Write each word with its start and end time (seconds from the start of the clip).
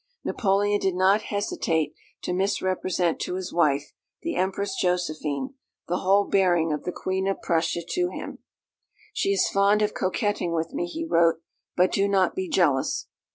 Napoleon 0.23 0.79
did 0.79 0.95
not 0.95 1.21
hesitate 1.29 1.93
to 2.23 2.33
misrepresent 2.33 3.19
to 3.19 3.35
his 3.35 3.53
wife, 3.53 3.91
the 4.23 4.35
Empress 4.35 4.75
Josephine, 4.81 5.53
the 5.87 5.97
whole 5.99 6.25
bearing 6.25 6.73
of 6.73 6.85
the 6.85 6.91
Queen 6.91 7.27
of 7.27 7.39
Prussia 7.43 7.81
to 7.87 8.09
him: 8.09 8.39
"She 9.13 9.29
is 9.29 9.47
fond 9.49 9.83
of 9.83 9.93
coquetting 9.93 10.53
with 10.53 10.73
me," 10.73 10.87
he 10.87 11.05
wrote; 11.05 11.41
"but 11.77 11.91
do 11.91 12.07
not 12.07 12.33
be 12.33 12.49
jealous." 12.49 13.09